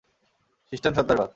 খ্রিস্টান 0.67 0.93
সন্ত্রাসবাদ 0.97 1.29